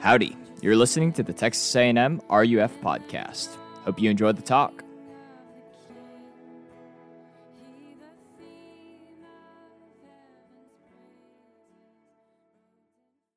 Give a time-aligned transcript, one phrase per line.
[0.00, 0.34] Howdy.
[0.62, 3.54] You're listening to the Texas A&M RUF podcast.
[3.84, 4.82] Hope you enjoyed the talk.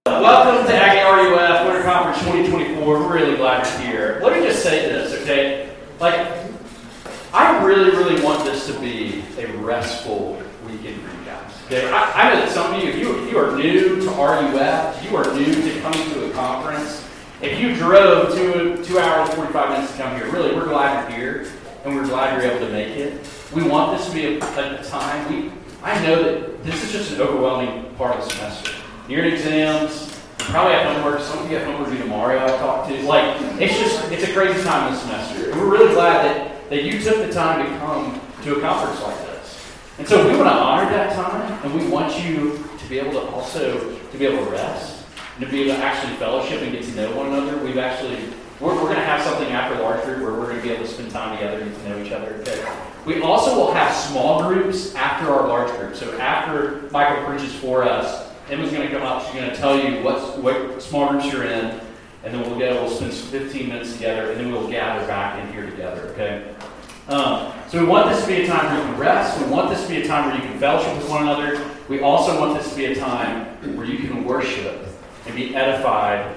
[0.05, 2.87] Welcome to Aggie RUF Winter Conference 2024.
[2.87, 4.19] We're really glad you're here.
[4.23, 5.69] Let me just say this, okay?
[5.99, 6.15] Like,
[7.33, 11.03] I really, really want this to be a restful weekend
[11.73, 15.03] I, I know that some of you, if you, if you are new to RUF,
[15.03, 17.07] you are new to coming to a conference.
[17.41, 21.17] If you drove two two hours forty-five minutes to come here, really, we're glad you're
[21.17, 21.51] here,
[21.83, 23.27] and we're glad you're able to make it.
[23.53, 25.27] We want this to be a, a time.
[25.29, 25.51] We
[25.81, 28.71] I know that this is just an overwhelming part of the semester.
[29.09, 30.07] Near exams,
[30.39, 31.19] you probably have homework.
[31.21, 32.41] Some of you have homework due tomorrow.
[32.41, 35.93] I talked to like it's just it's a crazy time this semester, and we're really
[35.93, 39.32] glad that that you took the time to come to a conference like this.
[39.99, 43.11] And so we want to honor that time, and we want you to be able
[43.11, 46.71] to also to be able to rest and to be able to actually fellowship and
[46.71, 47.63] get to know one another.
[47.63, 48.17] We've actually
[48.59, 50.85] we're, we're going to have something after large group where we're going to be able
[50.85, 52.33] to spend time together and get to know each other.
[52.41, 52.65] Okay.
[53.05, 55.95] We also will have small groups after our large group.
[55.95, 59.25] So after Michael preaches for us, Emma's going to come up.
[59.25, 61.79] She's going to tell you what what small groups you're in,
[62.23, 62.83] and then we'll go.
[62.83, 66.01] We'll spend 15 minutes together, and then we'll gather back in here together.
[66.13, 66.55] Okay.
[67.07, 69.41] Um, so we want this to be a time where you can rest.
[69.41, 71.69] We want this to be a time where you can fellowship with one another.
[71.89, 74.87] We also want this to be a time where you can worship
[75.25, 76.33] and be edified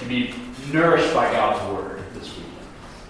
[0.00, 0.34] and be
[0.72, 2.52] nourished by God's word this weekend.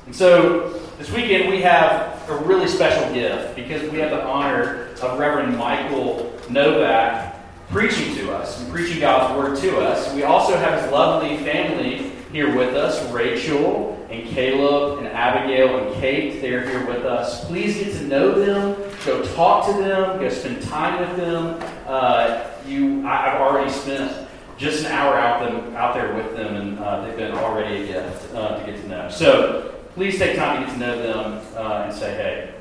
[0.06, 4.88] And so this weekend we have a really special gift because we have the honor
[5.02, 7.34] of Reverend Michael Novak
[7.68, 10.14] preaching to us and preaching God's word to us.
[10.14, 15.94] We also have his lovely family here with us, Rachel and Caleb and Abigail and
[16.00, 16.40] Kate.
[16.40, 17.44] They are here with us.
[17.46, 18.76] Please get to know them.
[19.04, 20.20] Go talk to them.
[20.20, 21.60] Go spend time with them.
[21.86, 26.54] Uh, you, I, have already spent just an hour out them out there with them,
[26.54, 29.08] and uh, they've been already a gift uh, to get to know.
[29.08, 32.54] So please take time to get to know them uh, and say hey.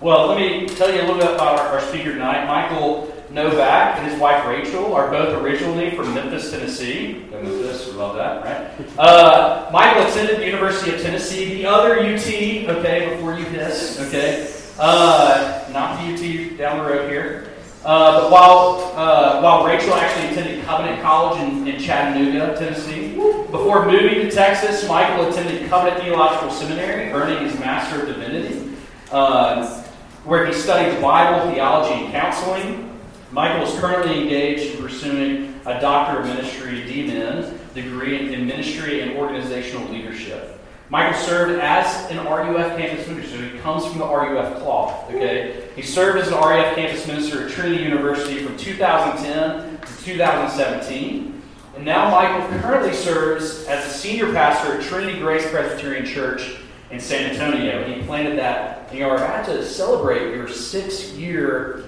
[0.00, 2.46] Well, let me tell you a little bit about our, our speaker tonight.
[2.46, 7.24] Michael Novak and his wife Rachel are both originally from Memphis, Tennessee.
[7.30, 8.98] Go Memphis, we love that, right?
[8.98, 14.52] Uh, Michael attended the University of Tennessee, the other UT, okay, before you hiss, okay?
[14.78, 17.52] Uh, not the UT down the road here.
[17.84, 23.86] Uh, but while, uh, while Rachel actually attended Covenant College in, in Chattanooga, Tennessee, before
[23.86, 28.76] moving to Texas, Michael attended Covenant Theological Seminary, earning his Master of Divinity,
[29.12, 29.82] uh,
[30.24, 32.95] where he studied Bible, theology, and counseling.
[33.36, 39.14] Michael is currently engaged in pursuing a Doctor of Ministry, DMin, degree in Ministry and
[39.18, 40.58] Organizational Leadership.
[40.88, 43.36] Michael served as an RUF campus minister.
[43.36, 45.10] He comes from the RUF cloth.
[45.10, 51.42] Okay, he served as an RUF campus minister at Trinity University from 2010 to 2017,
[51.76, 56.56] and now Michael currently serves as a senior pastor at Trinity Grace Presbyterian Church
[56.90, 57.84] in San Antonio.
[57.86, 61.84] He planted that, you are about to celebrate your six-year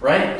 [0.00, 0.38] right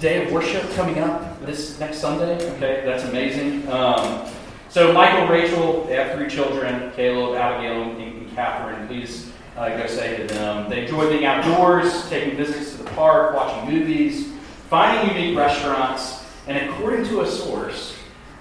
[0.00, 2.34] day of worship coming up this next Sunday.
[2.56, 3.68] Okay, that's amazing.
[3.68, 4.26] Um,
[4.70, 8.86] so Michael, Rachel, they have three children: Caleb, Abigail, and, and Catherine.
[8.86, 10.70] Please uh, go say to them.
[10.70, 14.32] They enjoy being outdoors, taking visits to the park, watching movies,
[14.68, 17.96] finding unique restaurants, and according to a source,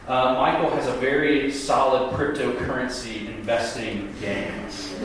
[0.09, 4.52] uh, Michael has a very solid cryptocurrency investing game.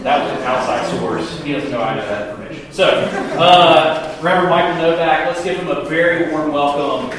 [0.02, 1.42] That was an outside source.
[1.42, 2.72] He doesn't know I that information.
[2.72, 7.10] So, uh, Reverend Michael Novak, let's give him a very warm welcome.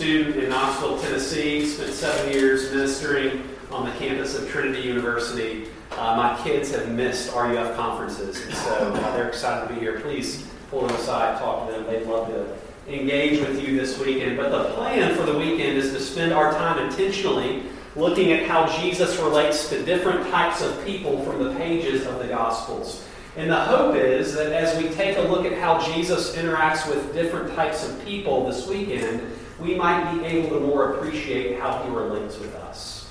[0.00, 1.66] In Knoxville, Tennessee.
[1.66, 5.66] Spent seven years ministering on the campus of Trinity University.
[5.92, 10.00] Uh, my kids have missed RUF conferences, and so they're excited to be here.
[10.00, 11.84] Please pull them aside, talk to them.
[11.84, 12.56] They'd love to
[12.88, 14.38] engage with you this weekend.
[14.38, 17.64] But the plan for the weekend is to spend our time intentionally
[17.94, 22.26] looking at how Jesus relates to different types of people from the pages of the
[22.26, 23.06] Gospels.
[23.36, 27.12] And the hope is that as we take a look at how Jesus interacts with
[27.12, 29.30] different types of people this weekend,
[29.60, 33.08] we might be able to more appreciate how he relates with us.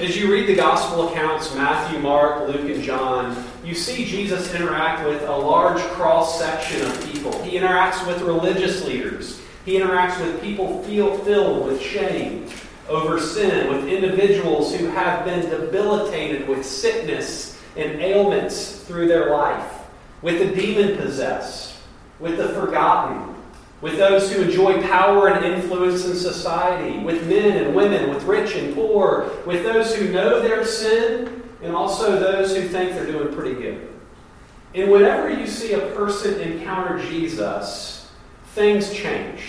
[0.00, 5.06] As you read the gospel accounts, Matthew, Mark, Luke, and John, you see Jesus interact
[5.06, 7.42] with a large cross section of people.
[7.42, 9.40] He interacts with religious leaders.
[9.64, 12.48] He interacts with people feel filled with shame
[12.88, 19.72] over sin, with individuals who have been debilitated with sickness and ailments through their life,
[20.22, 21.76] with the demon possessed,
[22.20, 23.35] with the forgotten,
[23.86, 28.56] with those who enjoy power and influence in society, with men and women, with rich
[28.56, 33.32] and poor, with those who know their sin, and also those who think they're doing
[33.32, 33.88] pretty good.
[34.74, 38.10] And whenever you see a person encounter Jesus,
[38.54, 39.42] things change.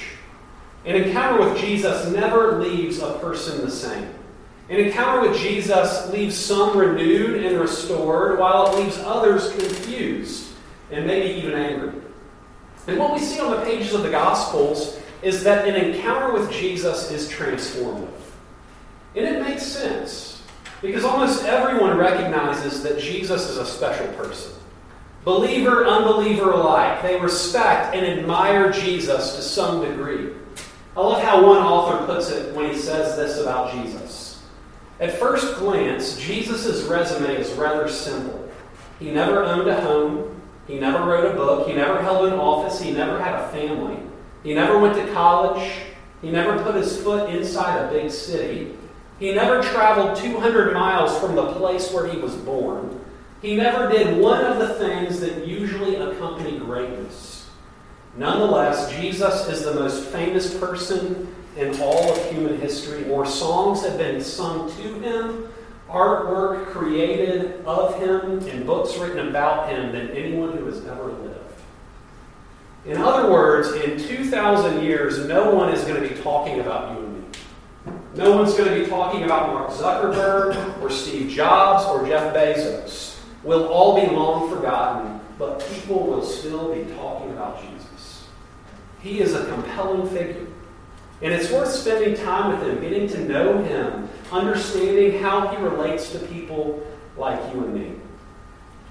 [0.85, 4.07] An encounter with Jesus never leaves a person the same.
[4.69, 10.49] An encounter with Jesus leaves some renewed and restored, while it leaves others confused
[10.91, 12.03] and maybe even angry.
[12.87, 16.51] And what we see on the pages of the Gospels is that an encounter with
[16.51, 18.09] Jesus is transformative.
[19.15, 20.43] And it makes sense
[20.81, 24.53] because almost everyone recognizes that Jesus is a special person.
[25.25, 30.29] Believer, unbeliever alike, they respect and admire Jesus to some degree.
[30.95, 34.41] I love how one author puts it when he says this about Jesus.
[34.99, 38.49] At first glance, Jesus' resume is rather simple.
[38.99, 40.36] He never owned a home,
[40.67, 43.97] he never wrote a book, he never held an office, he never had a family,
[44.43, 45.71] he never went to college,
[46.21, 48.75] he never put his foot inside a big city,
[49.19, 52.99] he never traveled 200 miles from the place where he was born.
[53.41, 57.49] He never did one of the things that usually accompany greatness.
[58.15, 63.05] Nonetheless, Jesus is the most famous person in all of human history.
[63.05, 65.53] More songs have been sung to him,
[65.89, 71.37] artwork created of him, and books written about him than anyone who has ever lived.
[72.85, 77.05] In other words, in 2,000 years, no one is going to be talking about you
[77.05, 77.39] and me.
[78.15, 83.17] No one's going to be talking about Mark Zuckerberg or Steve Jobs or Jeff Bezos
[83.47, 88.27] We'll all be long forgotten, but people will still be talking about Jesus.
[88.99, 90.47] He is a compelling figure.
[91.21, 96.11] And it's worth spending time with him, getting to know him, understanding how he relates
[96.11, 96.85] to people
[97.15, 97.93] like you and me.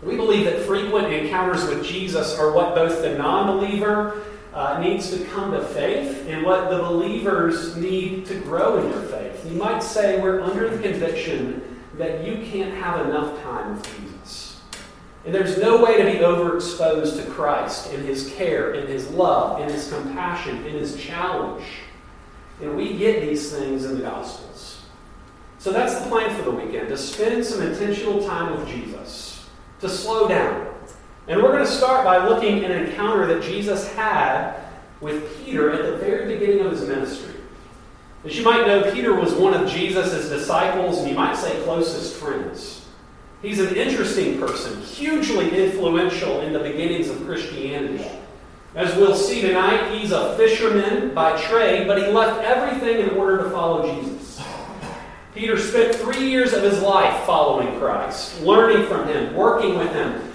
[0.02, 4.22] We believe that frequent encounters with Jesus are what both the non believer
[4.52, 9.02] uh, needs to come to faith and what the believers need to grow in their
[9.02, 9.44] faith.
[9.46, 14.60] You might say we're under the conviction that you can't have enough time with Jesus.
[15.24, 19.60] And there's no way to be overexposed to Christ in his care, in his love,
[19.60, 21.64] in his compassion, in his challenge.
[22.62, 24.75] And we get these things in the Gospels.
[25.58, 29.46] So that's the plan for the weekend to spend some intentional time with Jesus,
[29.80, 30.74] to slow down.
[31.28, 34.54] And we're going to start by looking at an encounter that Jesus had
[35.00, 37.34] with Peter at the very beginning of his ministry.
[38.24, 42.16] As you might know, Peter was one of Jesus' disciples, and you might say closest
[42.16, 42.86] friends.
[43.42, 48.04] He's an interesting person, hugely influential in the beginnings of Christianity.
[48.74, 53.44] As we'll see tonight, he's a fisherman by trade, but he left everything in order
[53.44, 54.15] to follow Jesus.
[55.36, 60.32] Peter spent three years of his life following Christ, learning from him, working with him,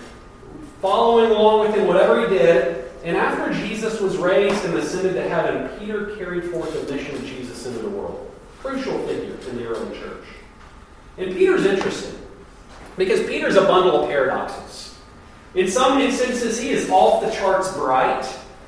[0.80, 2.86] following along with him, whatever he did.
[3.04, 7.26] And after Jesus was raised and ascended to heaven, Peter carried forth the mission of
[7.26, 8.32] Jesus into the world.
[8.60, 10.24] Crucial figure in the early church.
[11.18, 12.20] And Peter's interesting.
[12.96, 15.00] Because Peter's a bundle of paradoxes.
[15.56, 18.24] In some instances, he is off the charts bright.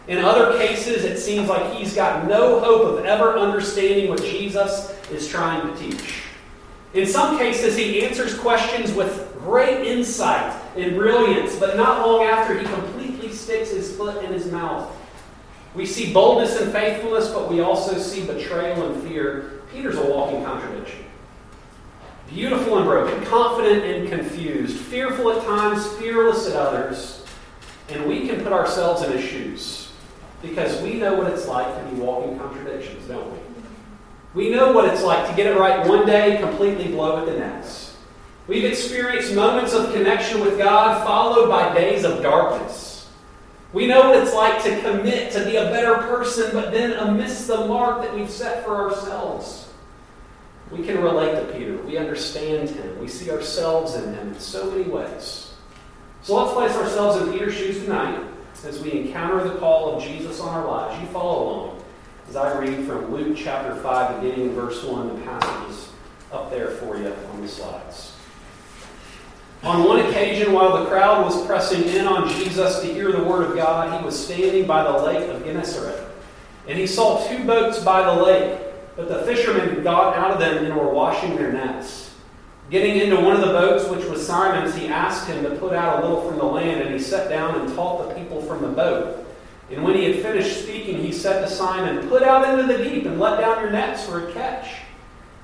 [0.07, 4.89] In other cases, it seems like he's got no hope of ever understanding what Jesus
[5.09, 6.23] is trying to teach.
[6.93, 12.57] In some cases, he answers questions with great insight and brilliance, but not long after,
[12.57, 14.93] he completely sticks his foot in his mouth.
[15.73, 19.61] We see boldness and faithfulness, but we also see betrayal and fear.
[19.71, 20.99] Peter's a walking contradiction
[22.29, 27.23] beautiful and broken, confident and confused, fearful at times, fearless at others.
[27.89, 29.82] And we can put ourselves in his shoes
[30.43, 33.39] because we know what it's like to be walking contradictions, don't we?
[34.35, 37.39] We know what it's like to get it right one day, completely blow it the
[37.39, 37.95] next.
[38.47, 43.09] We've experienced moments of connection with God followed by days of darkness.
[43.71, 47.47] We know what it's like to commit to be a better person, but then miss
[47.47, 49.69] the mark that we've set for ourselves.
[50.71, 51.77] We can relate to Peter.
[51.77, 52.99] We understand him.
[52.99, 55.53] We see ourselves in him in so many ways.
[56.21, 58.32] So let's place ourselves in Peter's shoes tonight
[58.65, 61.01] as we encounter the call of Jesus on our lives.
[61.01, 61.83] You follow along
[62.29, 65.15] as I read from Luke chapter 5, beginning in verse 1.
[65.15, 65.89] The passage is
[66.31, 68.15] up there for you on the slides.
[69.63, 73.49] On one occasion, while the crowd was pressing in on Jesus to hear the word
[73.49, 76.07] of God, he was standing by the lake of Gennesaret.
[76.67, 78.59] And he saw two boats by the lake.
[78.95, 82.12] But the fishermen got out of them and were washing their nets.
[82.69, 85.99] Getting into one of the boats, which was Simon's, he asked him to put out
[85.99, 88.69] a little from the land, and he sat down and taught the people from the
[88.69, 89.25] boat.
[89.69, 93.05] And when he had finished speaking, he said to Simon, Put out into the deep
[93.05, 94.69] and let down your nets for a catch.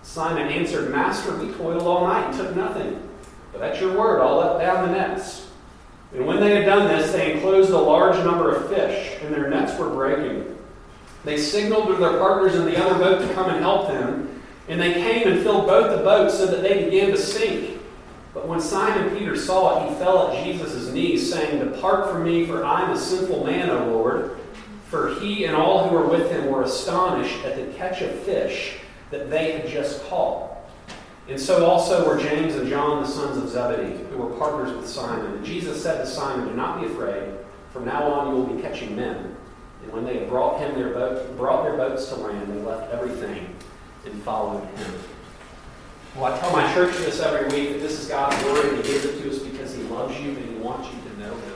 [0.01, 3.07] Simon answered, Master, we toiled all night and took nothing.
[3.51, 5.47] But at your word, I'll let down the nets.
[6.13, 9.49] And when they had done this, they enclosed a large number of fish, and their
[9.49, 10.57] nets were breaking.
[11.23, 14.28] They signaled to their partners in the other boat to come and help them,
[14.69, 17.81] and they came and filled both the boats so that they began to sink.
[18.35, 22.45] But when Simon Peter saw it, he fell at Jesus' knees, saying, Depart from me,
[22.45, 24.37] for I am a sinful man, O Lord.
[24.85, 28.77] For he and all who were with him were astonished at the catch of fish
[29.09, 30.51] that they had just caught.
[31.27, 34.87] And so also were James and John, the sons of Zebedee, who were partners with
[34.87, 35.33] Simon.
[35.33, 37.33] And Jesus said to Simon, Do not be afraid.
[37.73, 39.35] From now on you will be catching men.
[39.83, 42.93] And when they had brought him their boat, brought their boats to land, they left
[42.93, 43.55] everything
[44.05, 44.93] and followed him.
[46.15, 48.91] Well, I tell my church this every week that this is God's word, and He
[48.91, 51.55] gives it to us because He loves you and He wants you to know Him.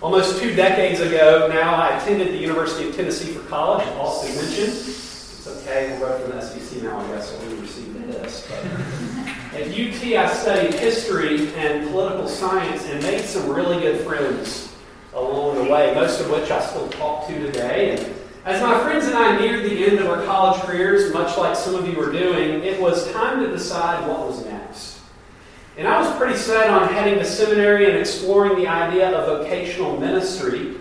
[0.00, 4.72] Almost two decades ago now, I attended the University of Tennessee for college, Austin mentioned.
[4.72, 7.96] It's okay, we're both from the SEC now, I guess, so we received.
[8.06, 8.26] But
[9.54, 14.74] at UT, I studied history and political science and made some really good friends
[15.14, 17.96] along the way, most of which I still talk to today.
[17.96, 18.15] And
[18.46, 21.74] as my friends and I neared the end of our college careers, much like some
[21.74, 25.00] of you are doing, it was time to decide what was next.
[25.76, 29.98] And I was pretty set on heading to seminary and exploring the idea of vocational
[29.98, 30.76] ministry.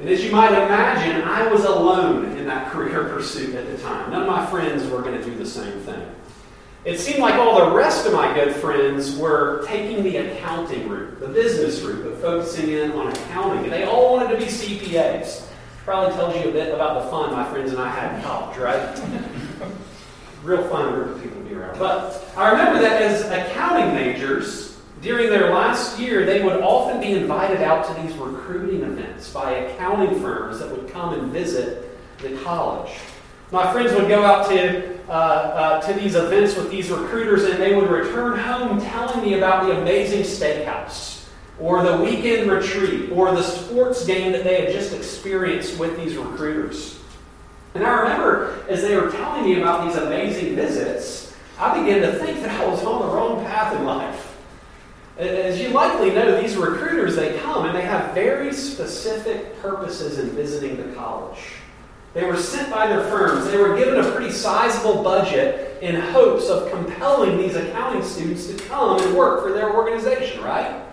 [0.00, 4.10] And as you might imagine, I was alone in that career pursuit at the time.
[4.10, 6.04] None of my friends were going to do the same thing.
[6.84, 11.20] It seemed like all the rest of my good friends were taking the accounting route,
[11.20, 13.62] the business route, of focusing in on accounting.
[13.62, 15.48] And they all wanted to be CPAs.
[15.84, 18.56] Probably tells you a bit about the fun my friends and I had in college,
[18.56, 18.98] right?
[20.42, 21.78] Real fun group of people to be around.
[21.78, 27.12] But I remember that as accounting majors, during their last year, they would often be
[27.12, 32.34] invited out to these recruiting events by accounting firms that would come and visit the
[32.38, 32.90] college.
[33.52, 37.60] My friends would go out to, uh, uh, to these events with these recruiters, and
[37.60, 41.13] they would return home telling me about the amazing steakhouse,
[41.60, 46.16] or the weekend retreat, or the sports game that they had just experienced with these
[46.16, 46.98] recruiters.
[47.74, 52.12] And I remember as they were telling me about these amazing visits, I began to
[52.18, 54.36] think that I was on the wrong path in life.
[55.16, 60.30] As you likely know, these recruiters, they come and they have very specific purposes in
[60.30, 61.38] visiting the college.
[62.14, 63.46] They were sent by their firms.
[63.46, 68.54] They were given a pretty sizable budget in hopes of compelling these accounting students to
[68.64, 70.83] come and work for their organization, right?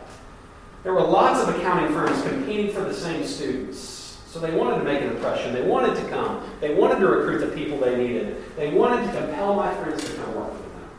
[0.84, 4.18] There were lots of accounting firms competing for the same students.
[4.28, 5.54] So they wanted to make an impression.
[5.54, 6.42] They wanted to come.
[6.62, 8.44] They wanted to recruit the people they needed.
[8.56, 10.90] They wanted to compel my friends to come work for them.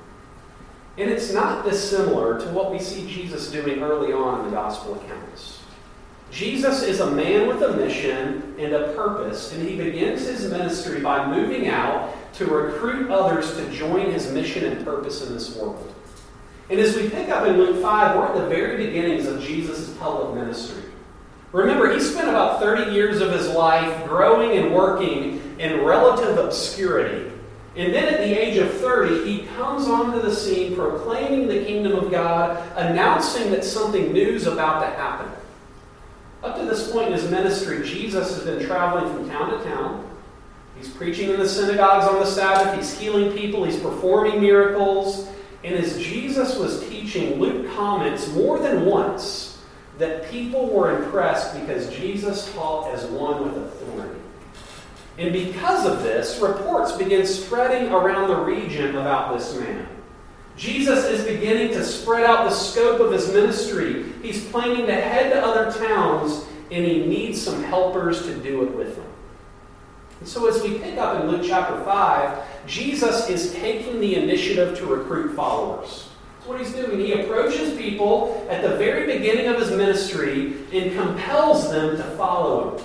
[0.99, 4.95] And it's not dissimilar to what we see Jesus doing early on in the gospel
[4.95, 5.61] accounts.
[6.31, 11.01] Jesus is a man with a mission and a purpose, and he begins his ministry
[11.01, 15.95] by moving out to recruit others to join his mission and purpose in this world.
[16.73, 19.91] And as we pick up in Luke 5, we're at the very beginnings of Jesus'
[19.99, 20.83] public ministry.
[21.53, 27.31] Remember, he spent about 30 years of his life growing and working in relative obscurity.
[27.77, 31.93] And then at the age of 30, he comes onto the scene proclaiming the kingdom
[31.93, 35.31] of God, announcing that something new is about to happen.
[36.43, 40.09] Up to this point in his ministry, Jesus has been traveling from town to town.
[40.79, 45.29] He's preaching in the synagogues on the Sabbath, he's healing people, he's performing miracles.
[45.65, 49.63] And as Jesus was teaching, Luke comments more than once
[49.99, 54.21] that people were impressed because Jesus taught as one with authority.
[55.19, 59.87] And because of this, reports begin spreading around the region about this man.
[60.57, 64.05] Jesus is beginning to spread out the scope of his ministry.
[64.23, 68.75] He's planning to head to other towns, and he needs some helpers to do it
[68.75, 69.12] with him.
[70.23, 74.79] And so, as we pick up in Luke chapter 5, Jesus is taking the initiative
[74.79, 76.11] to recruit followers.
[76.37, 77.01] That's what he's doing.
[77.01, 82.79] He approaches people at the very beginning of his ministry and compels them to follow
[82.79, 82.85] him.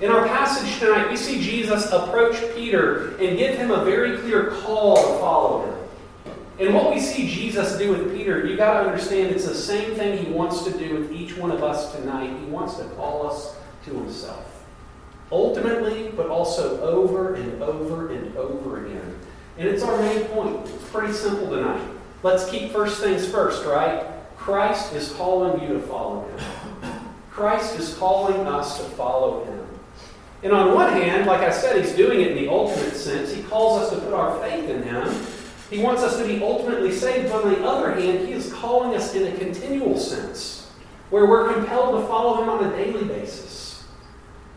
[0.00, 4.52] In our passage tonight, we see Jesus approach Peter and give him a very clear
[4.52, 6.34] call to follow him.
[6.58, 9.94] And what we see Jesus do with Peter, you got to understand it's the same
[9.94, 12.34] thing he wants to do with each one of us tonight.
[12.40, 14.55] He wants to call us to himself.
[15.32, 19.18] Ultimately, but also over and over and over again.
[19.58, 20.66] And it's our main point.
[20.68, 21.82] It's pretty simple tonight.
[22.22, 24.06] Let's keep first things first, right?
[24.36, 26.40] Christ is calling you to follow him.
[27.30, 29.66] Christ is calling us to follow him.
[30.42, 33.32] And on one hand, like I said, he's doing it in the ultimate sense.
[33.32, 35.26] He calls us to put our faith in him.
[35.70, 37.30] He wants us to be ultimately saved.
[37.30, 40.70] But on the other hand, He is calling us in a continual sense,
[41.10, 43.65] where we're compelled to follow Him on a daily basis.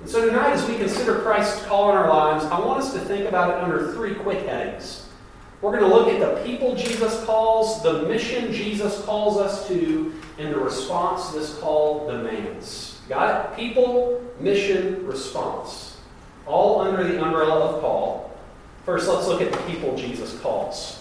[0.01, 2.99] And so tonight, as we consider Christ's call in our lives, I want us to
[2.99, 5.05] think about it under three quick headings.
[5.61, 10.13] We're going to look at the people Jesus calls, the mission Jesus calls us to,
[10.37, 13.01] and the response this call demands.
[13.09, 13.57] Got it?
[13.57, 15.97] People, mission, response.
[16.49, 18.31] all under the umbrella of Paul.
[18.85, 20.97] First, let's look at the people Jesus calls.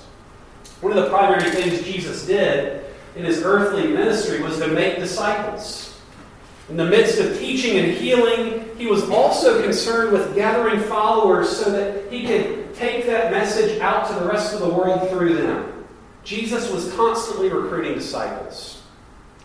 [0.80, 2.84] One of the primary things Jesus did
[3.16, 5.98] in his earthly ministry was to make disciples.
[6.68, 11.70] In the midst of teaching and healing, he was also concerned with gathering followers so
[11.70, 15.84] that he could take that message out to the rest of the world through them.
[16.22, 18.82] Jesus was constantly recruiting disciples.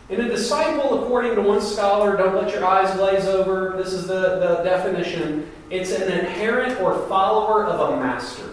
[0.10, 4.06] And a disciple, according to one scholar, don't let your eyes glaze over, this is
[4.06, 8.52] the, the definition it's an adherent or follower of a master,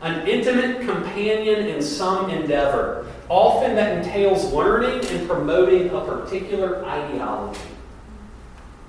[0.00, 7.60] an intimate companion in some endeavor, often that entails learning and promoting a particular ideology.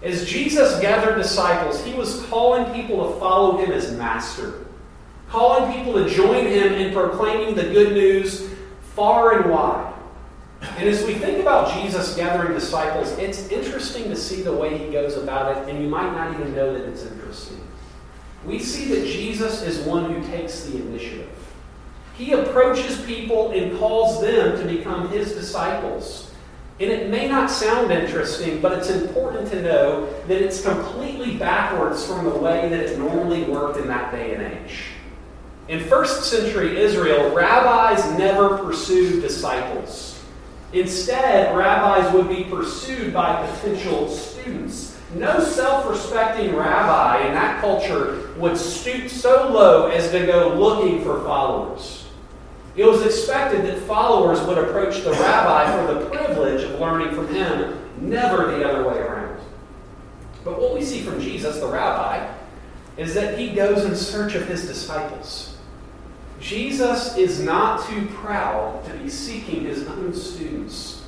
[0.01, 4.65] As Jesus gathered disciples, he was calling people to follow him as master,
[5.29, 8.50] calling people to join him in proclaiming the good news
[8.96, 9.94] far and wide.
[10.62, 14.91] And as we think about Jesus gathering disciples, it's interesting to see the way he
[14.91, 17.62] goes about it, and you might not even know that it's interesting.
[18.46, 21.29] We see that Jesus is one who takes the initiative.
[22.15, 26.29] He approaches people and calls them to become his disciples.
[26.80, 32.06] And it may not sound interesting, but it's important to know that it's completely backwards
[32.06, 34.84] from the way that it normally worked in that day and age.
[35.68, 40.20] In first century Israel, rabbis never pursued disciples.
[40.72, 44.98] Instead, rabbis would be pursued by potential students.
[45.16, 51.04] No self respecting rabbi in that culture would stoop so low as to go looking
[51.04, 51.99] for followers.
[52.76, 57.28] It was expected that followers would approach the rabbi for the privilege of learning from
[57.34, 59.40] him, never the other way around.
[60.44, 62.32] But what we see from Jesus, the rabbi,
[62.98, 65.58] is that he goes in search of his disciples.
[66.40, 71.04] Jesus is not too proud to be seeking his own students.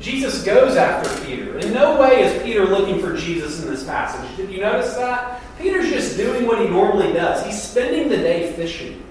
[0.00, 1.58] Jesus goes after Peter.
[1.58, 4.36] In no way is Peter looking for Jesus in this passage.
[4.36, 5.40] Did you notice that?
[5.58, 7.44] Peter's just doing what he normally does.
[7.44, 9.02] He's spending the day fishing.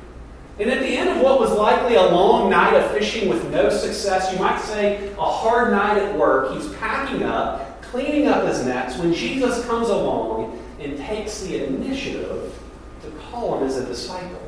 [0.60, 3.70] And at the end of what was likely a long night of fishing with no
[3.70, 8.64] success, you might say a hard night at work, he's packing up, cleaning up his
[8.64, 12.54] nets when Jesus comes along and takes the initiative
[13.02, 14.42] to call him as a disciple.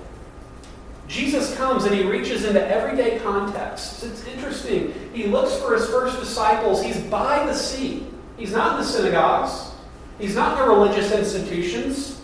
[1.07, 4.03] Jesus comes and he reaches into everyday contexts.
[4.03, 4.93] It's interesting.
[5.13, 6.83] He looks for his first disciples.
[6.83, 8.07] He's by the sea.
[8.37, 9.71] He's not in the synagogues.
[10.19, 12.21] He's not in the religious institutions.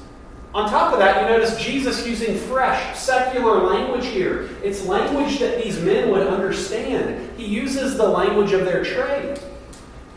[0.53, 4.49] On top of that, you notice Jesus using fresh, secular language here.
[4.63, 7.37] It's language that these men would understand.
[7.37, 9.39] He uses the language of their trade.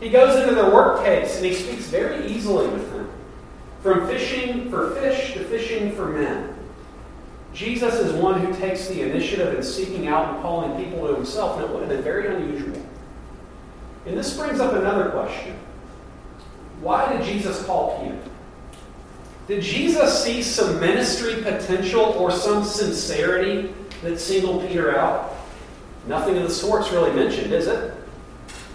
[0.01, 3.09] He goes into their workplace and he speaks very easily with them.
[3.81, 6.53] From fishing for fish to fishing for men.
[7.53, 11.55] Jesus is one who takes the initiative in seeking out and calling people to himself,
[11.55, 12.85] and it would have been very unusual.
[14.05, 15.55] And this brings up another question
[16.81, 18.19] Why did Jesus call Peter?
[19.47, 25.35] Did Jesus see some ministry potential or some sincerity that singled Peter out?
[26.07, 27.93] Nothing of the sort's really mentioned, is it?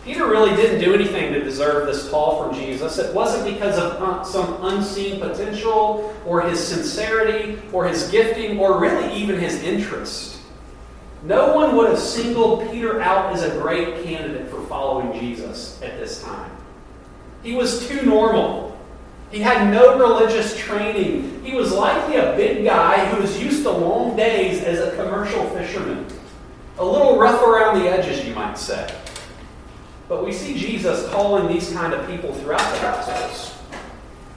[0.05, 2.99] Peter really didn't do anything to deserve this call from Jesus.
[2.99, 8.81] It wasn't because of uh, some unseen potential or his sincerity or his gifting or
[8.81, 10.41] really even his interest.
[11.23, 15.99] No one would have singled Peter out as a great candidate for following Jesus at
[15.99, 16.51] this time.
[17.43, 18.70] He was too normal.
[19.31, 21.45] He had no religious training.
[21.45, 25.49] He was likely a big guy who was used to long days as a commercial
[25.51, 26.07] fisherman.
[26.79, 28.93] A little rough around the edges, you might say.
[30.09, 33.57] But we see Jesus calling these kind of people throughout the Gospels.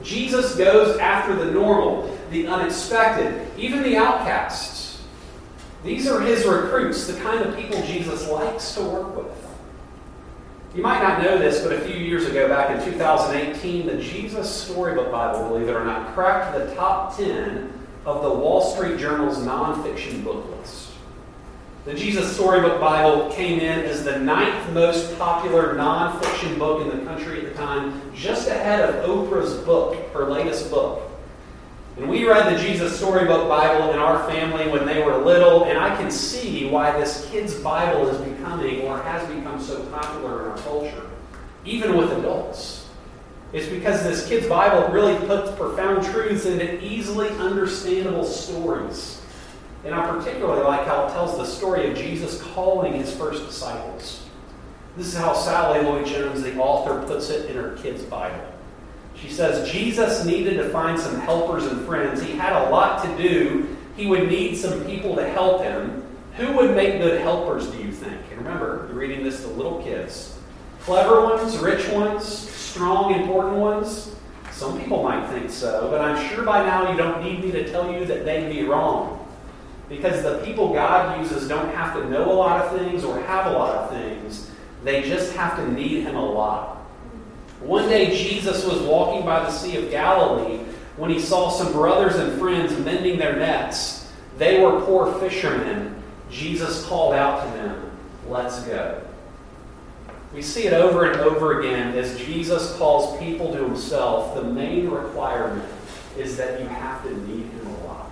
[0.03, 5.01] Jesus goes after the normal, the unexpected, even the outcasts.
[5.84, 9.42] These are his recruits, the kind of people Jesus likes to work with.
[10.75, 14.49] You might not know this, but a few years ago, back in 2018, the Jesus
[14.49, 17.71] Storybook Bible, believe it or not, cracked the top 10
[18.07, 20.89] of the Wall Street Journal's nonfiction book list.
[21.86, 27.05] The Jesus Storybook Bible came in as the ninth most popular nonfiction book in the
[27.05, 31.03] country at the time, just ahead of Oprah's book, her latest book.
[31.97, 35.77] And we read the Jesus Storybook Bible in our family when they were little, and
[35.77, 40.51] I can see why this kid's Bible is becoming or has become so popular in
[40.51, 41.08] our culture,
[41.65, 42.88] even with adults.
[43.51, 49.21] It's because this kid's Bible really puts profound truths into easily understandable stories.
[49.86, 54.23] And I particularly like how it tells the story of Jesus calling his first disciples.
[54.97, 58.53] This is how Sally Lloyd Jones, the author, puts it in her kid's Bible.
[59.23, 62.21] She says Jesus needed to find some helpers and friends.
[62.21, 63.77] He had a lot to do.
[63.95, 66.03] He would need some people to help him.
[66.36, 68.19] Who would make good helpers, do you think?
[68.31, 70.38] And remember, you're reading this to little kids.
[70.81, 74.13] Clever ones, rich ones, strong, important ones.
[74.51, 77.69] Some people might think so, but I'm sure by now you don't need me to
[77.71, 79.25] tell you that they'd be wrong.
[79.88, 83.45] Because the people God uses don't have to know a lot of things or have
[83.45, 84.51] a lot of things,
[84.83, 86.83] they just have to need Him a lot.
[87.63, 90.60] One day, Jesus was walking by the Sea of Galilee
[90.97, 94.12] when he saw some brothers and friends mending their nets.
[94.38, 95.95] They were poor fishermen.
[96.30, 97.91] Jesus called out to them,
[98.28, 99.02] Let's go.
[100.34, 104.34] We see it over and over again as Jesus calls people to himself.
[104.36, 105.69] The main requirement
[106.17, 108.12] is that you have to need him a lot.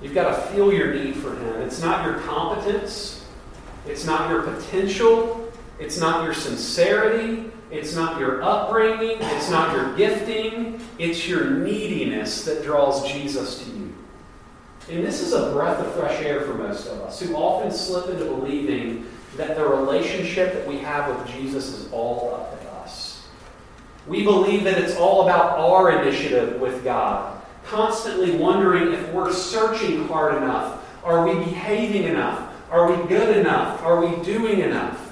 [0.00, 1.62] You've got to feel your need for him.
[1.62, 3.26] It's not your competence,
[3.86, 9.94] it's not your potential, it's not your sincerity, it's not your upbringing, it's not your
[9.96, 13.94] gifting, it's your neediness that draws Jesus to you.
[14.90, 18.08] And this is a breath of fresh air for most of us who often slip
[18.08, 23.28] into believing that the relationship that we have with Jesus is all up to us.
[24.06, 30.08] We believe that it's all about our initiative with God, constantly wondering if we're searching
[30.08, 30.82] hard enough.
[31.04, 32.50] Are we behaving enough?
[32.70, 33.82] Are we good enough?
[33.82, 35.07] Are we doing enough?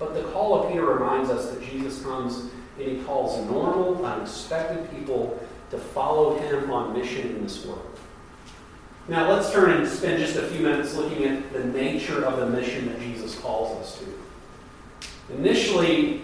[0.00, 4.90] But the call of Peter reminds us that Jesus comes and he calls normal, unexpected
[4.90, 5.38] people
[5.70, 7.86] to follow him on mission in this world.
[9.08, 12.46] Now, let's turn and spend just a few minutes looking at the nature of the
[12.46, 15.34] mission that Jesus calls us to.
[15.34, 16.22] Initially,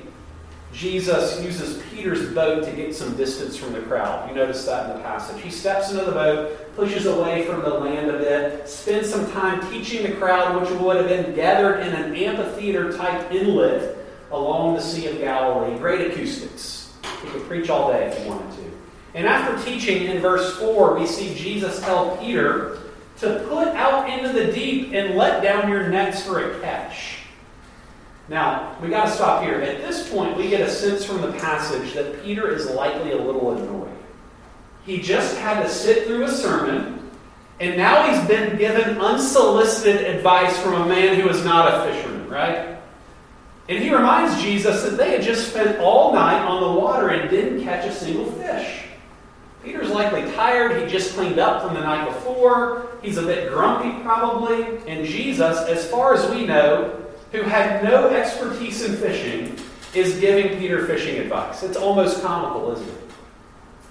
[0.76, 4.28] Jesus uses Peter's boat to get some distance from the crowd.
[4.28, 5.42] You notice that in the passage.
[5.42, 9.58] He steps into the boat, pushes away from the land a bit, spends some time
[9.72, 13.96] teaching the crowd, which would have been gathered in an amphitheater type inlet
[14.30, 15.78] along the Sea of Galilee.
[15.78, 16.92] Great acoustics.
[17.22, 18.70] He could preach all day if he wanted to.
[19.14, 22.80] And after teaching in verse 4, we see Jesus tell Peter
[23.20, 27.15] to put out into the deep and let down your nets for a catch.
[28.28, 29.60] Now, we got to stop here.
[29.60, 33.16] At this point, we get a sense from the passage that Peter is likely a
[33.16, 33.96] little annoyed.
[34.84, 37.10] He just had to sit through a sermon,
[37.60, 42.28] and now he's been given unsolicited advice from a man who is not a fisherman,
[42.28, 42.78] right?
[43.68, 47.28] And he reminds Jesus that they had just spent all night on the water and
[47.28, 48.84] didn't catch a single fish.
[49.64, 50.80] Peter's likely tired.
[50.80, 52.86] He just cleaned up from the night before.
[53.02, 54.62] He's a bit grumpy, probably.
[54.86, 59.56] And Jesus, as far as we know, who had no expertise in fishing,
[59.94, 61.62] is giving Peter fishing advice.
[61.62, 63.00] It's almost comical, isn't it?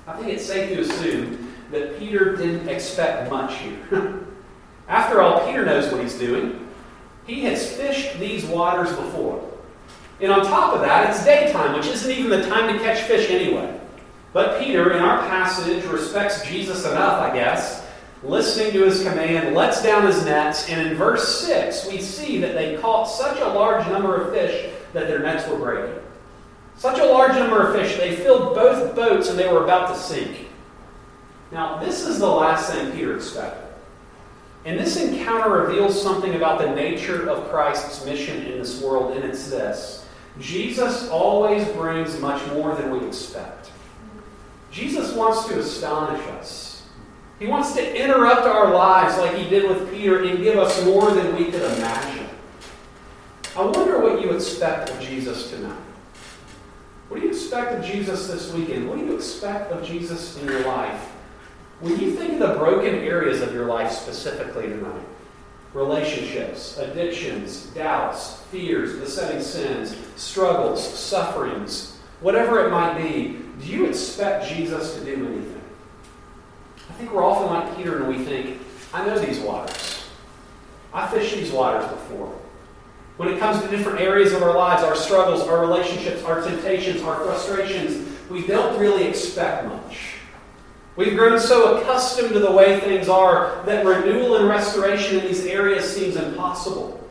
[0.08, 4.20] I think it's safe to assume that Peter didn't expect much here.
[4.88, 6.68] After all, Peter knows what he's doing.
[7.26, 9.44] He has fished these waters before.
[10.22, 13.30] And on top of that, it's daytime, which isn't even the time to catch fish
[13.32, 13.80] anyway.
[14.32, 17.85] But Peter, in our passage, respects Jesus enough, I guess,
[18.24, 22.54] listening to his command, lets down his nets, and in verse 6, we see that
[22.56, 26.02] they caught such a large number of fish that their nets were breaking.
[26.78, 30.00] Such a large number of fish, they filled both boats and they were about to
[30.00, 30.48] sink.
[31.52, 33.66] Now, this is the last thing Peter expected.
[34.66, 39.24] And this encounter reveals something about the nature of Christ's mission in this world, and
[39.24, 40.06] it's this
[40.40, 43.72] Jesus always brings much more than we expect.
[44.72, 46.75] Jesus wants to astonish us.
[47.40, 51.12] He wants to interrupt our lives like he did with Peter and give us more
[51.12, 52.28] than we could imagine.
[53.58, 55.80] I wonder what you expect of Jesus tonight.
[57.10, 58.90] What do you expect of Jesus this weekend?
[58.90, 61.00] What do you expect of Jesus in your life?
[61.82, 65.04] When you think of the broken areas of your life specifically tonight,
[65.74, 74.48] relationships, addictions, doubts, fears, besetting sins, struggles, sufferings, whatever it might be, do you expect
[74.48, 75.55] Jesus to do anything?
[76.90, 78.62] I think we're often like Peter and we think,
[78.94, 80.06] I know these waters.
[80.94, 82.34] I fished these waters before.
[83.18, 87.02] When it comes to different areas of our lives, our struggles, our relationships, our temptations,
[87.02, 90.16] our frustrations, we don't really expect much.
[90.96, 95.46] We've grown so accustomed to the way things are that renewal and restoration in these
[95.46, 97.02] areas seems impossible.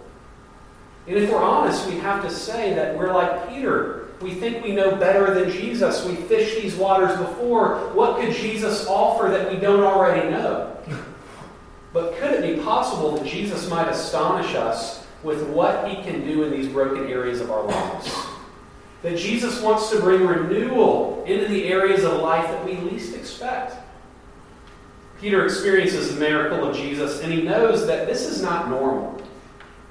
[1.06, 4.03] And if we're honest, we have to say that we're like Peter.
[4.20, 6.04] We think we know better than Jesus.
[6.04, 7.90] We fished these waters before.
[7.94, 10.76] What could Jesus offer that we don't already know?
[11.92, 16.42] But could it be possible that Jesus might astonish us with what he can do
[16.42, 18.26] in these broken areas of our lives?
[19.02, 23.76] That Jesus wants to bring renewal into the areas of life that we least expect.
[25.20, 29.22] Peter experiences the miracle of Jesus, and he knows that this is not normal.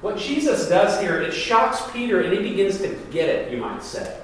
[0.03, 3.81] What Jesus does here, it shocks Peter, and he begins to get it, you might
[3.81, 4.19] say.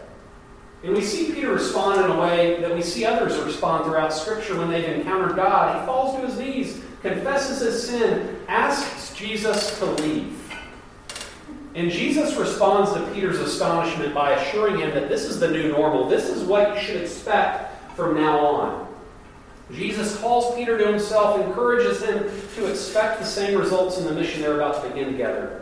[0.83, 4.57] And we see Peter respond in a way that we see others respond throughout Scripture
[4.57, 5.79] when they've encountered God.
[5.79, 10.53] He falls to his knees, confesses his sin, asks Jesus to leave.
[11.75, 16.09] And Jesus responds to Peter's astonishment by assuring him that this is the new normal.
[16.09, 18.87] This is what you should expect from now on.
[19.71, 24.41] Jesus calls Peter to himself, encourages him to expect the same results in the mission
[24.41, 25.61] they're about to begin together.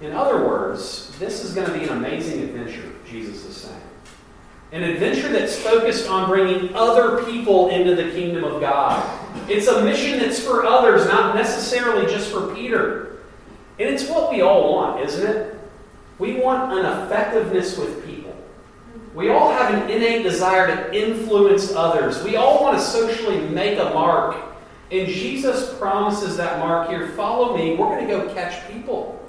[0.00, 3.80] In other words, this is going to be an amazing adventure, Jesus is saying.
[4.72, 9.18] An adventure that's focused on bringing other people into the kingdom of God.
[9.48, 13.18] It's a mission that's for others, not necessarily just for Peter.
[13.78, 15.58] And it's what we all want, isn't it?
[16.18, 18.36] We want an effectiveness with people.
[19.14, 22.22] We all have an innate desire to influence others.
[22.22, 24.36] We all want to socially make a mark.
[24.92, 29.19] And Jesus promises that mark here follow me, we're going to go catch people.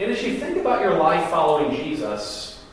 [0.00, 2.64] And as you think about your life following Jesus,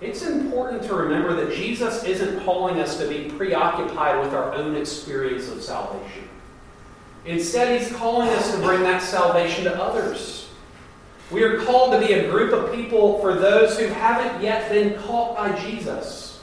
[0.00, 4.74] it's important to remember that Jesus isn't calling us to be preoccupied with our own
[4.76, 6.26] experience of salvation.
[7.26, 10.48] Instead, He's calling us to bring that salvation to others.
[11.30, 14.98] We are called to be a group of people for those who haven't yet been
[15.02, 16.42] caught by Jesus.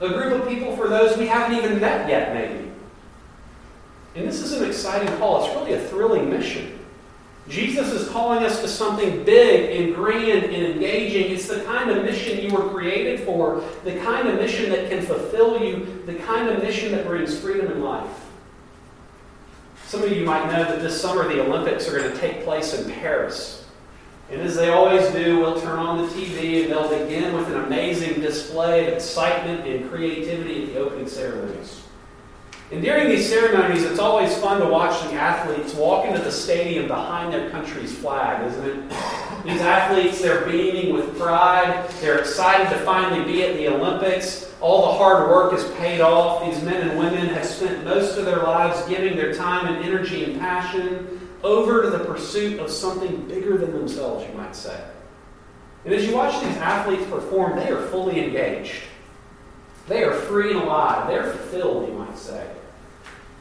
[0.00, 2.72] A group of people for those we haven't even met yet, maybe.
[4.16, 5.44] And this is an exciting call.
[5.44, 6.79] It's really a thrilling mission.
[7.48, 11.32] Jesus is calling us to something big and grand and engaging.
[11.32, 15.02] It's the kind of mission you were created for, the kind of mission that can
[15.02, 18.26] fulfill you, the kind of mission that brings freedom in life.
[19.86, 22.78] Some of you might know that this summer the Olympics are going to take place
[22.78, 23.64] in Paris.
[24.30, 27.64] And as they always do, we'll turn on the TV and they'll begin with an
[27.64, 31.82] amazing display of excitement and creativity at the opening ceremonies.
[32.72, 36.86] And during these ceremonies, it's always fun to watch the athletes walk into the stadium
[36.86, 38.88] behind their country's flag, isn't it?
[39.44, 41.90] These athletes, they're beaming with pride.
[42.00, 44.52] They're excited to finally be at the Olympics.
[44.60, 46.44] All the hard work is paid off.
[46.44, 50.22] These men and women have spent most of their lives giving their time and energy
[50.22, 54.80] and passion over to the pursuit of something bigger than themselves, you might say.
[55.84, 58.74] And as you watch these athletes perform, they are fully engaged.
[59.88, 61.08] They are free and alive.
[61.08, 62.46] They're fulfilled, you might say.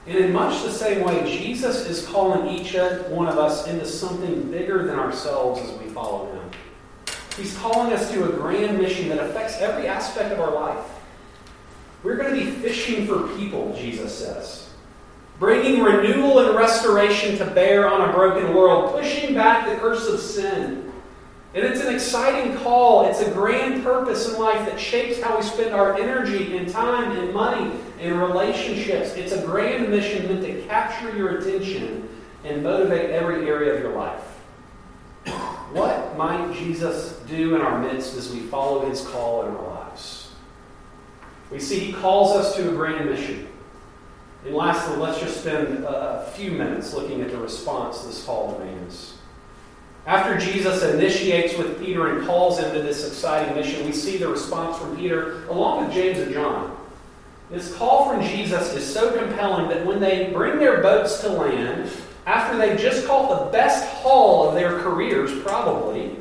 [0.08, 2.74] And in much the same way, Jesus is calling each
[3.10, 6.50] one of us into something bigger than ourselves as we follow him.
[7.38, 10.86] He's calling us to a grand mission that affects every aspect of our life.
[12.04, 14.70] We're going to be fishing for people, Jesus says.
[15.38, 20.20] Bringing renewal and restoration to bear on a broken world, pushing back the curse of
[20.20, 20.92] sin,
[21.54, 23.08] and it's an exciting call.
[23.10, 27.18] It's a grand purpose in life that shapes how we spend our energy and time
[27.18, 29.14] and money and relationships.
[29.14, 32.08] It's a grand mission meant to capture your attention
[32.44, 34.22] and motivate every area of your life.
[35.72, 40.32] What might Jesus do in our midst as we follow his call in our lives?
[41.52, 43.48] We see he calls us to a grand mission.
[44.46, 49.19] And lastly, let's just spend a few minutes looking at the response this call demands.
[50.10, 54.28] After Jesus initiates with Peter and calls him to this exciting mission, we see the
[54.28, 56.76] response from Peter along with James and John.
[57.52, 61.92] This call from Jesus is so compelling that when they bring their boats to land,
[62.26, 66.16] after they've just caught the best haul of their careers, probably,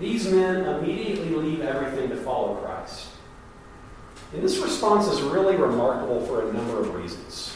[0.00, 3.10] these men immediately leave everything to follow Christ.
[4.32, 7.54] And this response is really remarkable for a number of reasons.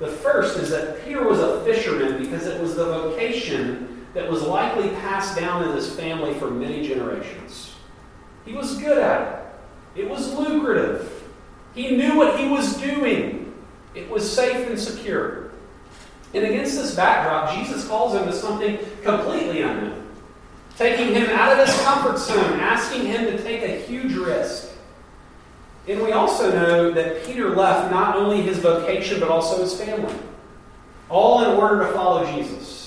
[0.00, 4.42] The first is that Peter was a fisherman because it was the vocation that was
[4.42, 7.74] likely passed down in his family for many generations.
[8.44, 9.54] He was good at
[9.94, 11.22] it, it was lucrative.
[11.74, 13.54] He knew what he was doing,
[13.94, 15.50] it was safe and secure.
[16.34, 20.08] And against this backdrop, Jesus calls him to something completely unknown,
[20.76, 24.70] taking him out of his comfort zone, asking him to take a huge risk.
[25.88, 30.14] And we also know that Peter left not only his vocation, but also his family,
[31.10, 32.81] all in order to follow Jesus.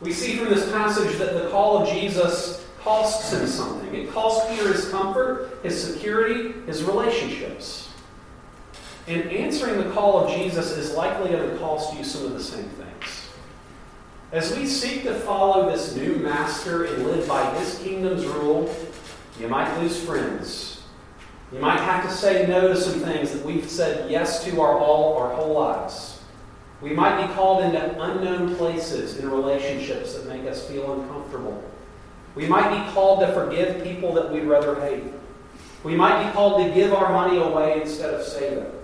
[0.00, 3.94] We see from this passage that the call of Jesus costs him something.
[3.94, 7.90] It costs Peter his comfort, his security, his relationships.
[9.08, 12.42] And answering the call of Jesus is likely going to cost you some of the
[12.42, 13.28] same things.
[14.30, 18.72] As we seek to follow this new master and live by his kingdom's rule,
[19.40, 20.82] you might lose friends.
[21.50, 24.78] You might have to say no to some things that we've said yes to our
[24.78, 26.17] all our whole lives.
[26.80, 31.62] We might be called into unknown places in relationships that make us feel uncomfortable.
[32.34, 35.04] We might be called to forgive people that we'd rather hate.
[35.82, 38.74] We might be called to give our money away instead of save it.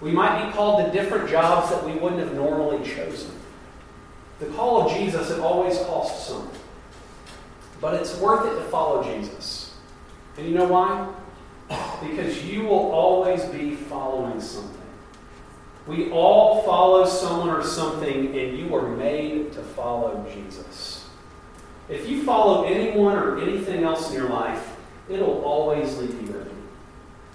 [0.00, 3.30] We might be called to different jobs that we wouldn't have normally chosen.
[4.38, 6.60] The call of Jesus, it always costs something.
[7.80, 9.74] But it's worth it to follow Jesus.
[10.36, 11.12] And you know why?
[12.02, 14.79] Because you will always be following something.
[15.86, 21.08] We all follow someone or something, and you are made to follow Jesus.
[21.88, 24.76] If you follow anyone or anything else in your life,
[25.08, 26.54] it'll always leave you empty.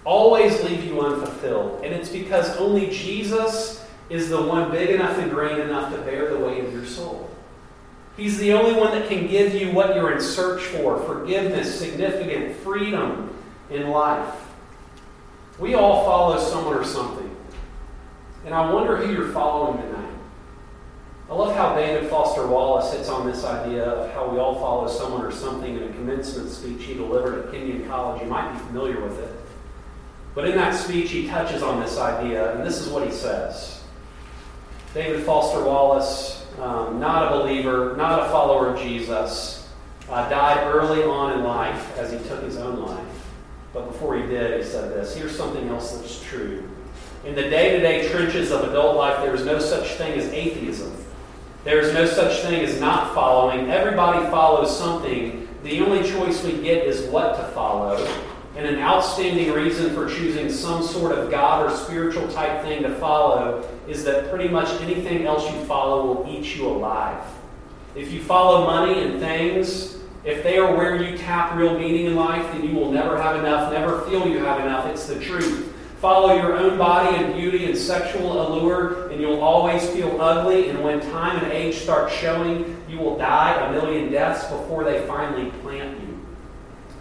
[0.06, 1.84] Always leave you unfulfilled.
[1.84, 6.30] And it's because only Jesus is the one big enough and great enough to bear
[6.32, 7.30] the weight of your soul.
[8.16, 12.56] He's the only one that can give you what you're in search for forgiveness, significant
[12.58, 13.36] freedom
[13.70, 14.34] in life.
[15.60, 17.35] We all follow someone or something.
[18.46, 20.14] And I wonder who you're following tonight.
[21.28, 24.88] I love how David Foster Wallace hits on this idea of how we all follow
[24.88, 28.22] someone or something in a commencement speech he delivered at Kenyon College.
[28.22, 29.36] You might be familiar with it.
[30.36, 33.82] But in that speech, he touches on this idea, and this is what he says
[34.94, 39.68] David Foster Wallace, um, not a believer, not a follower of Jesus,
[40.08, 43.28] uh, died early on in life as he took his own life.
[43.74, 46.70] But before he did, he said this here's something else that's true.
[47.26, 50.32] In the day to day trenches of adult life, there is no such thing as
[50.32, 50.96] atheism.
[51.64, 53.72] There is no such thing as not following.
[53.72, 55.48] Everybody follows something.
[55.64, 57.98] The only choice we get is what to follow.
[58.56, 62.96] And an outstanding reason for choosing some sort of God or spiritual type thing to
[62.98, 67.24] follow is that pretty much anything else you follow will eat you alive.
[67.96, 72.16] If you follow money and things, if they are where you tap real meaning in
[72.16, 74.86] life, then you will never have enough, never feel you have enough.
[74.86, 75.72] It's the truth.
[76.06, 80.70] Follow your own body and beauty and sexual allure, and you'll always feel ugly.
[80.70, 85.04] And when time and age start showing, you will die a million deaths before they
[85.08, 86.24] finally plant you.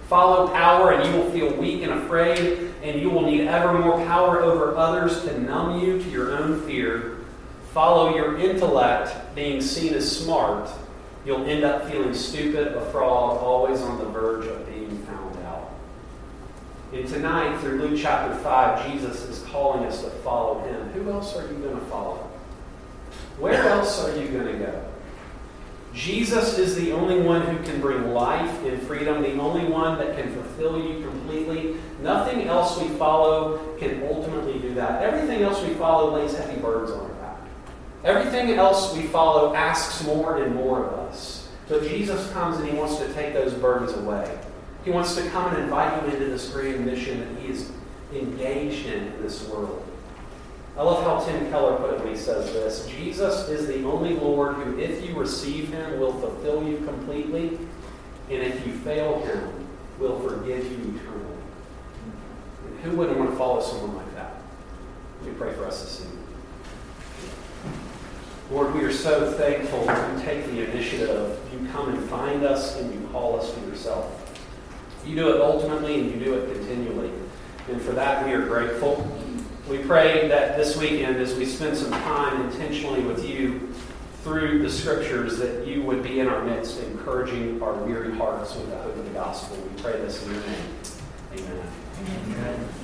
[0.09, 4.03] Follow power, and you will feel weak and afraid, and you will need ever more
[4.07, 7.19] power over others to numb you to your own fear.
[7.75, 10.71] Follow your intellect, being seen as smart.
[11.27, 14.74] You'll end up feeling stupid, a fraud, always on the verge of being
[16.95, 20.89] and tonight, through Luke chapter 5, Jesus is calling us to follow him.
[20.91, 22.31] Who else are you going to follow?
[23.39, 24.85] Where else are you going to go?
[25.93, 30.17] Jesus is the only one who can bring life and freedom, the only one that
[30.17, 31.77] can fulfill you completely.
[32.01, 35.03] Nothing else we follow can ultimately do that.
[35.03, 37.39] Everything else we follow lays heavy burdens on our back.
[38.05, 41.49] Everything else we follow asks more and more of us.
[41.69, 44.39] But Jesus comes and he wants to take those burdens away.
[44.85, 47.73] He wants to come and invite you into this grand mission that he is
[48.13, 49.87] engaged in in this world.
[50.77, 54.15] I love how Tim Keller put it when he says this Jesus is the only
[54.15, 57.59] Lord who, if you receive him, will fulfill you completely,
[58.29, 59.67] and if you fail him,
[59.99, 61.37] will forgive you eternally.
[62.67, 64.35] And who wouldn't want to follow someone like that?
[65.23, 66.25] Let me pray for us this evening.
[68.51, 71.39] Lord, we are so thankful that you take the initiative.
[71.53, 74.24] You come and find us and you call us to yourself.
[75.07, 77.11] You do it ultimately and you do it continually.
[77.69, 79.11] And for that, we are grateful.
[79.69, 83.73] We pray that this weekend, as we spend some time intentionally with you
[84.23, 88.71] through the scriptures, that you would be in our midst, encouraging our weary hearts with
[88.71, 89.57] the hope of the gospel.
[89.57, 90.67] We pray this in your name.
[91.33, 91.67] Amen.
[92.27, 92.69] Amen.
[92.81, 92.84] We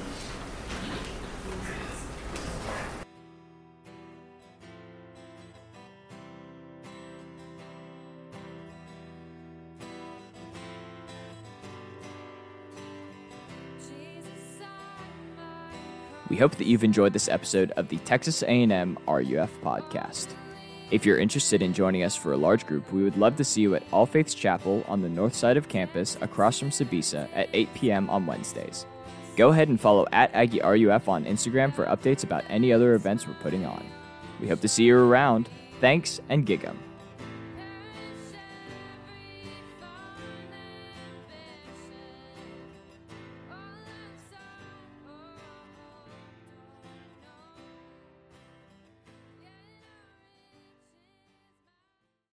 [16.40, 20.28] hope that you've enjoyed this episode of the Texas A&M RUF podcast.
[20.90, 23.60] If you're interested in joining us for a large group, we would love to see
[23.60, 27.50] you at All Faiths Chapel on the north side of campus across from Sbisa at
[27.52, 28.08] 8 p.m.
[28.08, 28.86] on Wednesdays.
[29.36, 33.26] Go ahead and follow at Aggie RUF on Instagram for updates about any other events
[33.26, 33.84] we're putting on.
[34.40, 35.50] We hope to see you around.
[35.78, 36.89] Thanks and gig 'em.